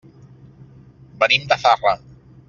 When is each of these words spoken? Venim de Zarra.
Venim 1.23 1.45
de 1.51 1.59
Zarra. 1.65 1.93